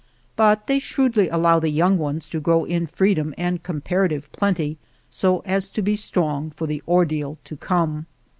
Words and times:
But 0.35 0.65
they 0.65 0.79
shrewdly 0.79 1.29
allow 1.29 1.59
the 1.59 1.69
young 1.69 1.99
ones 1.99 2.27
to 2.29 2.39
grow 2.39 2.63
in 2.65 2.87
freedom 2.87 3.35
and 3.37 3.61
comparative 3.61 4.31
plenty 4.31 4.79
so 5.11 5.43
as 5.45 5.69
to 5.69 5.83
be 5.83 5.95
strong 5.95 6.49
for 6.49 6.65
the 6.65 6.81
ordeal 6.87 7.37
to 7.43 7.55
come. 7.55 8.07